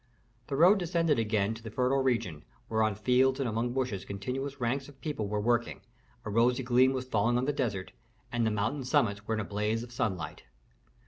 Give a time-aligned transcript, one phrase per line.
[0.47, 4.59] The road descended again to the fertile region, where on fields and among bushes continuous
[4.59, 5.81] ranks of people were working,
[6.25, 7.91] a rosy gleam was falling on the desert,
[8.31, 10.41] and the mountain summits were in a blaze of sunlight.